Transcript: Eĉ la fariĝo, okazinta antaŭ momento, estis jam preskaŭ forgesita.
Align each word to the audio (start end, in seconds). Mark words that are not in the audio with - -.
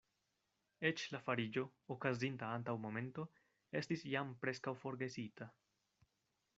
Eĉ 0.89 1.03
la 1.15 1.19
fariĝo, 1.27 1.65
okazinta 1.97 2.51
antaŭ 2.55 2.77
momento, 2.87 3.29
estis 3.83 4.07
jam 4.17 4.35
preskaŭ 4.45 4.79
forgesita. 4.85 5.55